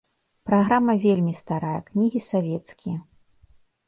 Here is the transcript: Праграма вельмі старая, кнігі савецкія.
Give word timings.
Праграма 0.49 0.95
вельмі 1.03 1.33
старая, 1.41 1.79
кнігі 1.89 2.19
савецкія. 2.31 2.97